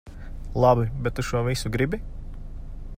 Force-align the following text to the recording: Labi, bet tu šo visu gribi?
Labi, 0.63 0.85
bet 1.07 1.17
tu 1.19 1.27
šo 1.27 1.43
visu 1.49 1.73
gribi? 1.77 2.01